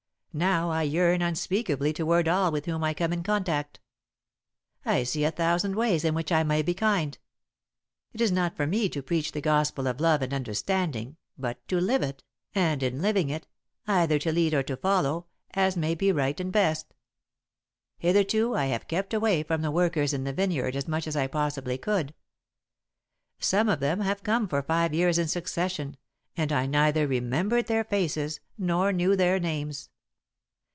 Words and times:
Now 0.33 0.69
I 0.71 0.83
yearn 0.83 1.21
unspeakably 1.21 1.91
toward 1.91 2.25
all 2.25 2.53
with 2.53 2.65
whom 2.65 2.85
I 2.85 2.93
come 2.93 3.11
in 3.11 3.21
contact. 3.21 3.81
I 4.85 5.03
see 5.03 5.25
a 5.25 5.31
thousand 5.31 5.75
ways 5.75 6.05
in 6.05 6.15
which 6.15 6.31
I 6.31 6.41
may 6.43 6.61
be 6.61 6.73
kind. 6.73 7.17
It 8.13 8.21
is 8.21 8.31
not 8.31 8.55
for 8.55 8.65
me 8.65 8.87
to 8.87 9.03
preach 9.03 9.33
the 9.33 9.41
gospel 9.41 9.89
of 9.89 9.99
love 9.99 10.21
and 10.21 10.33
understanding, 10.33 11.17
but 11.37 11.57
to 11.67 11.81
live 11.81 12.01
it, 12.01 12.23
and, 12.55 12.81
in 12.81 13.01
living 13.01 13.29
it, 13.29 13.45
either 13.87 14.17
to 14.19 14.31
lead 14.31 14.53
or 14.53 14.63
to 14.63 14.77
follow, 14.77 15.25
as 15.53 15.75
may 15.75 15.95
be 15.95 16.13
right 16.13 16.39
and 16.39 16.49
best. 16.53 16.93
"Hitherto 17.97 18.55
I 18.55 18.67
have 18.67 18.87
kept 18.87 19.13
away 19.13 19.43
from 19.43 19.61
the 19.61 19.69
workers 19.69 20.13
in 20.13 20.23
the 20.23 20.31
vineyard 20.31 20.77
as 20.77 20.87
much 20.87 21.07
as 21.07 21.17
I 21.17 21.27
possibly 21.27 21.77
could. 21.77 22.13
Some 23.39 23.67
of 23.67 23.81
them 23.81 23.99
have 23.99 24.23
come 24.23 24.47
for 24.47 24.61
five 24.61 24.93
years 24.93 25.17
in 25.19 25.27
succession, 25.27 25.97
and 26.37 26.53
I 26.53 26.67
neither 26.67 27.05
remembered 27.05 27.67
their 27.67 27.83
faces 27.83 28.39
nor 28.57 28.93
knew 28.93 29.17
their 29.17 29.37
names. 29.37 29.89